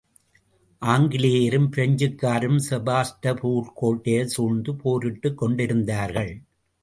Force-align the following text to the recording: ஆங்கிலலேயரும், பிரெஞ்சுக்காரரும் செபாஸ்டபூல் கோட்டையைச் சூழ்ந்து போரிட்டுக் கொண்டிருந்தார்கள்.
ஆங்கிலலேயரும், 0.81 1.67
பிரெஞ்சுக்காரரும் 1.71 2.59
செபாஸ்டபூல் 2.69 3.67
கோட்டையைச் 3.75 4.29
சூழ்ந்து 4.29 4.75
போரிட்டுக் 4.75 5.37
கொண்டிருந்தார்கள். 5.37 6.41